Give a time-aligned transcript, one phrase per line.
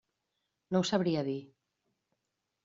[0.75, 1.37] No ho sabria dir.